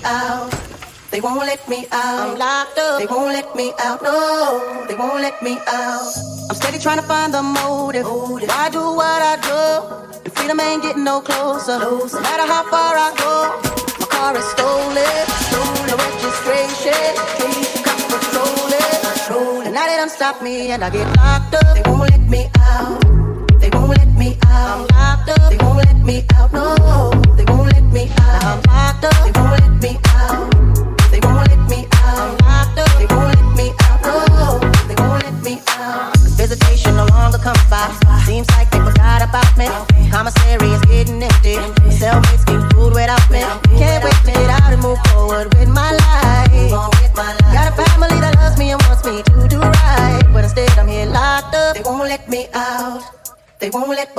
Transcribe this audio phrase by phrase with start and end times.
[0.00, 2.30] They won't let me out.
[2.32, 2.98] I'm locked up.
[2.98, 4.02] They won't let me out.
[4.02, 6.12] No, they won't let me out.
[6.48, 8.04] I'm steady trying to find the motive.
[8.06, 8.48] Motive.
[8.48, 10.22] Why do what I do?
[10.24, 11.78] The freedom ain't getting no closer.
[11.78, 12.16] Closer.
[12.16, 13.60] No matter how far I go,
[14.00, 15.26] my car is stolen.
[15.52, 15.96] Stolen.
[16.00, 17.12] Registration.
[17.84, 19.02] Cops patrol it.
[19.04, 19.66] Patrolling.
[19.66, 21.74] And now they done stop me and I get locked up.
[21.76, 23.00] They won't let me out.
[23.60, 24.90] They won't let me out.
[24.92, 25.50] locked up.
[25.50, 26.48] They won't let me out.
[26.48, 26.48] No, they won't let me I'm out.
[26.48, 26.48] locked up.
[26.48, 26.48] They won't let me out.
[26.48, 26.48] They won't let me I'm out.
[26.48, 26.48] locked up.
[26.48, 26.52] They won't let me out.
[26.52, 27.11] No,
[27.92, 30.50] they won't let me out.
[31.10, 32.40] They won't let me out.
[32.98, 34.02] They won't let me out.
[34.02, 34.58] No,
[34.88, 36.16] they won't let me out.
[36.36, 37.92] Visitation no longer comes by.
[38.24, 39.68] Seems like they forgot about me.
[40.10, 41.56] Commissary is getting empty.
[41.92, 43.40] Cellmates get food without me.
[43.78, 46.72] Can't wait to get out and move forward with my life.
[46.72, 47.52] On with my life.
[47.52, 50.22] Got a family that loves me and wants me to do right.
[50.32, 51.76] But instead I'm here locked up.
[51.76, 53.02] They won't let me out.
[53.58, 54.16] They won't let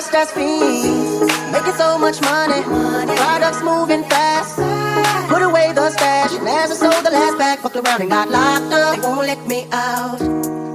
[0.00, 1.20] dressed as fiends.
[1.52, 2.62] Making so much money.
[3.16, 4.56] Products moving fast.
[5.28, 6.32] Put away the stash.
[6.34, 8.96] And as I sold the last bag, fucked around and got locked up.
[8.96, 10.18] They won't let me out.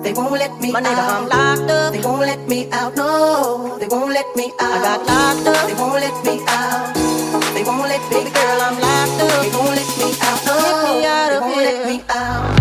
[0.03, 1.93] They won't let me My nigga, I'm locked up.
[1.93, 2.95] They won't let me out.
[2.95, 4.73] No, they won't let me out.
[4.75, 5.67] I got locked up.
[5.67, 6.93] They won't let me out.
[7.55, 9.41] They won't let me Baby girl, I'm locked up.
[9.41, 10.39] They won't let me out.
[10.45, 12.54] No, Get me out they won't let me out.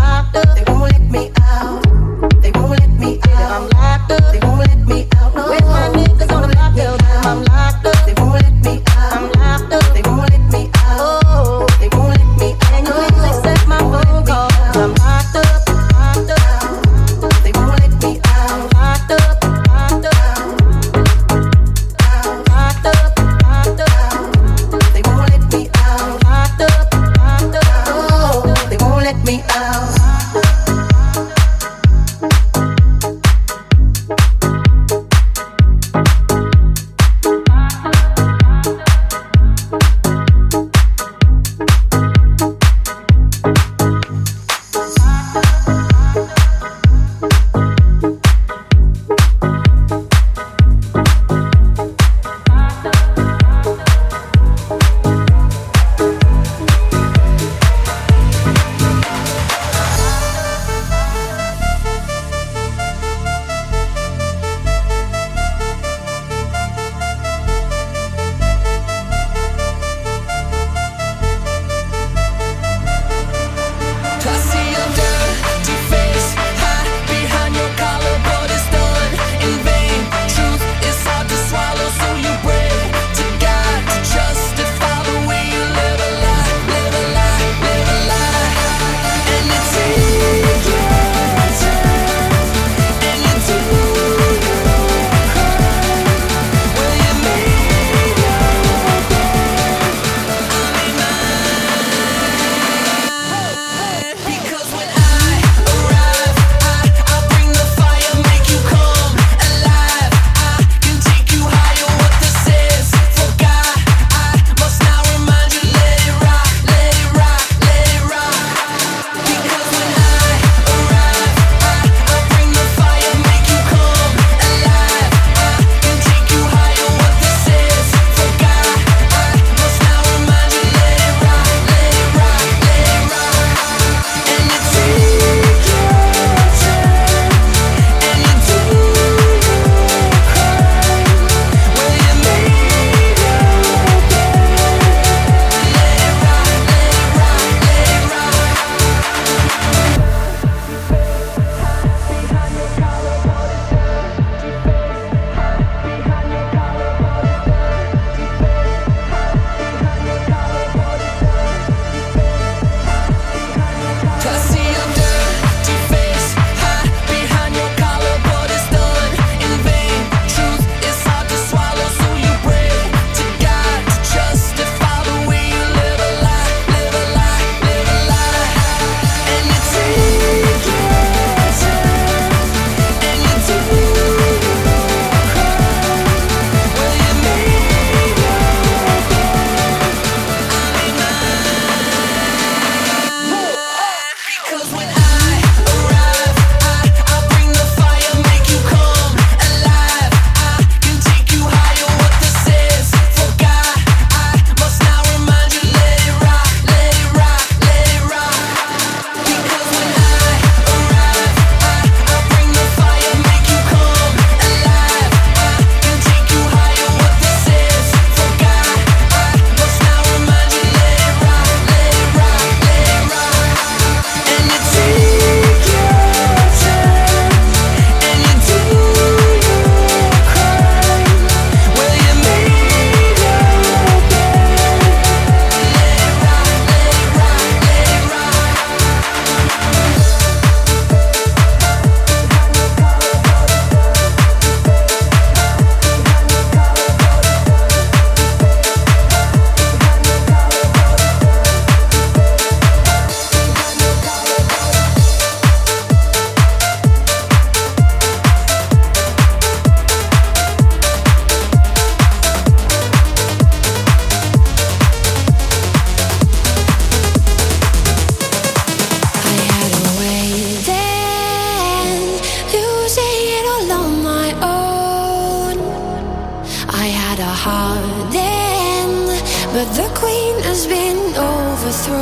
[279.54, 281.94] But the queen has been overthrown,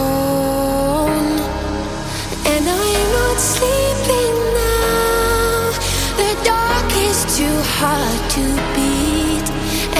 [2.48, 5.76] and I'm not sleeping now.
[6.16, 9.46] The dark is too hard to beat,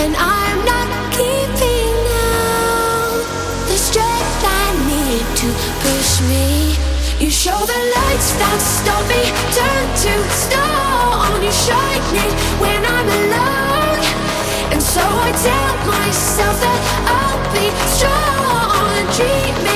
[0.01, 3.21] and I'm not keeping now
[3.69, 5.49] the strength I need to
[5.85, 6.73] push me.
[7.23, 11.37] You show the lights that stop me, turn to stone.
[11.45, 14.01] You shine it when I'm alone,
[14.73, 16.81] and so I tell myself that.
[17.05, 17.12] I
[17.87, 19.72] strong treatment.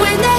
[0.00, 0.33] when they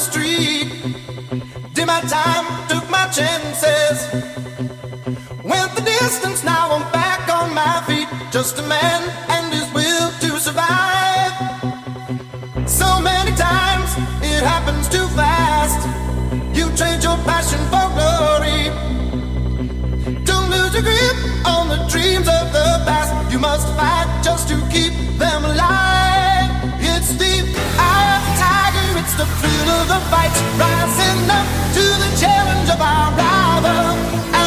[0.00, 0.72] street.
[1.74, 3.98] Did my time, took my chances.
[5.44, 8.08] Went the distance, now I'm back on my feet.
[8.32, 11.32] Just a man and his will to survive.
[12.66, 13.90] So many times,
[14.22, 15.80] it happens too fast.
[16.56, 18.62] You change your passion for glory.
[20.24, 23.12] Don't lose your grip on the dreams of the past.
[23.32, 26.48] You must fight just to keep them alive.
[26.80, 27.34] It's the
[27.78, 28.19] eye
[29.20, 34.39] the thrill of the fight, rising up to the challenge of our rival.